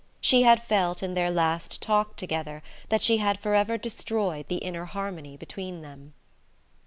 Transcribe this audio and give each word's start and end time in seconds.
She 0.19 0.41
had 0.41 0.63
felt, 0.63 1.03
in 1.03 1.13
their 1.13 1.29
last 1.29 1.79
talk 1.79 2.15
together, 2.15 2.63
that 2.89 3.03
she 3.03 3.17
had 3.17 3.39
forever 3.39 3.77
destroyed 3.77 4.47
the 4.47 4.55
inner 4.57 4.85
harmony 4.85 5.37
between 5.37 5.83
them. 5.83 6.15